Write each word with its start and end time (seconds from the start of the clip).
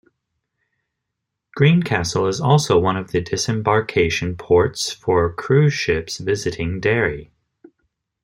Greencastle 1.53 2.25
is 2.25 2.41
also 2.41 2.79
one 2.79 2.97
of 2.97 3.11
the 3.11 3.21
disembarkation 3.21 4.35
ports 4.35 4.91
for 4.91 5.31
cruise 5.31 5.73
ships 5.73 6.17
visiting 6.17 6.79
Derry. 6.79 7.31